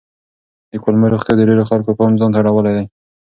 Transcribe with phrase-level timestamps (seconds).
[0.71, 2.85] د کولمو روغتیا د ډېرو خلکو پام ځان ته اړولی دی.